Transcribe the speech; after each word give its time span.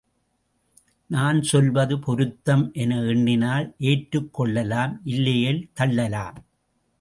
நான் 1.09 1.41
சொல்வது 1.41 1.99
பொருத்தம் 1.99 2.63
என 2.73 2.97
எண்ணினால் 3.03 3.75
ஏற்றுக் 3.91 4.33
கொள்ளலாம் 4.33 5.01
இல்லையேல் 5.05 5.61
தள்ளலாம். 5.79 6.39